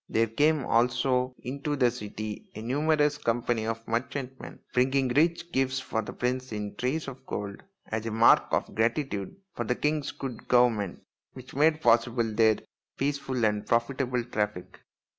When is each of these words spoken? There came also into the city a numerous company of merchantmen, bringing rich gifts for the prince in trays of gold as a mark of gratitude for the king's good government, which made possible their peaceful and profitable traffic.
There 0.09 0.25
came 0.29 0.65
also 0.65 1.35
into 1.43 1.75
the 1.75 1.91
city 1.91 2.49
a 2.55 2.61
numerous 2.63 3.19
company 3.19 3.67
of 3.67 3.87
merchantmen, 3.87 4.57
bringing 4.73 5.09
rich 5.09 5.51
gifts 5.51 5.79
for 5.79 6.01
the 6.01 6.11
prince 6.13 6.51
in 6.51 6.73
trays 6.75 7.07
of 7.07 7.23
gold 7.27 7.61
as 7.85 8.07
a 8.07 8.11
mark 8.11 8.45
of 8.49 8.73
gratitude 8.73 9.35
for 9.53 9.63
the 9.63 9.75
king's 9.75 10.09
good 10.11 10.47
government, 10.47 11.03
which 11.33 11.53
made 11.53 11.81
possible 11.81 12.23
their 12.33 12.57
peaceful 12.97 13.45
and 13.45 13.67
profitable 13.67 14.23
traffic. 14.23 14.79